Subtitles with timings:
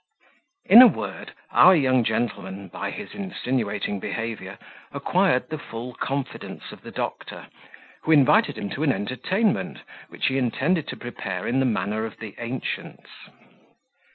[0.65, 4.57] In a word, our young gentleman, by his insinuating behaviour,
[4.91, 7.45] acquired the full confidence of the doctor,
[8.01, 12.17] who invited him to an entertainment, which he intended to prepare in the manner of
[12.17, 13.11] the ancients.